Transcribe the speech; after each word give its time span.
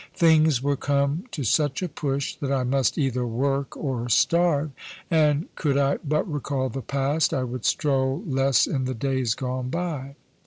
Things 0.15 0.63
were 0.63 0.75
come 0.75 1.25
to 1.29 1.43
such 1.43 1.83
a 1.83 1.87
push 1.87 2.33
that 2.37 2.51
I 2.51 2.63
must 2.63 2.97
either 2.97 3.23
work 3.23 3.77
or 3.77 4.09
starve; 4.09 4.71
and 5.11 5.47
could 5.53 5.77
I 5.77 5.97
but 5.97 6.27
recall 6.27 6.69
the 6.69 6.81
past, 6.81 7.35
I 7.35 7.43
would 7.43 7.65
stroll 7.65 8.23
less 8.25 8.65
in 8.65 8.85
the 8.85 8.95
days 8.95 9.35
gone 9.35 9.69
by. 9.69 10.15